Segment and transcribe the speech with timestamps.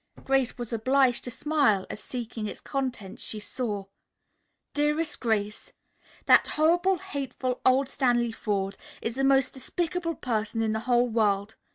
[0.23, 3.85] Grace was obliged to smile as seeking its contents she saw:
[4.73, 5.73] "DEAREST GRACE:
[6.25, 11.53] "That horrible, hateful old Stanley Forde is the most despicable person in the whole world.